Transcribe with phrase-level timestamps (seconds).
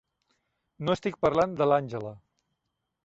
[0.87, 2.15] No estic parlant de l'Àngela.